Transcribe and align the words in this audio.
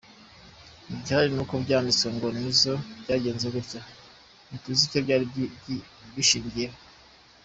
Igihari 0.93 1.29
ni 1.35 1.41
uko 1.43 1.53
byanditswe 1.63 2.07
ngo 2.15 2.27
‘Nizzo 2.37 2.73
byagenze 3.01 3.45
gutya, 3.55 3.81
ntituzi 4.47 4.81
icyo 4.87 4.99
byari 5.05 5.25
bishingiyeho’…”. 6.15 6.77